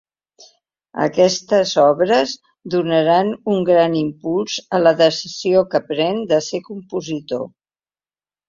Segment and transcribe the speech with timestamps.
[1.03, 2.33] Aquestes obres
[2.75, 7.47] donaran un gran impuls a la decisió que pren de ser compositor.